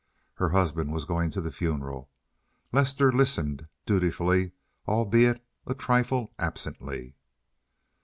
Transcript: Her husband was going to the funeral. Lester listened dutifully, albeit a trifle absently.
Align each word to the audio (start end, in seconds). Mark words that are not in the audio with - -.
Her 0.33 0.49
husband 0.49 0.91
was 0.91 1.05
going 1.05 1.29
to 1.29 1.41
the 1.41 1.51
funeral. 1.51 2.09
Lester 2.71 3.11
listened 3.11 3.67
dutifully, 3.85 4.53
albeit 4.87 5.45
a 5.67 5.75
trifle 5.75 6.31
absently. 6.39 7.13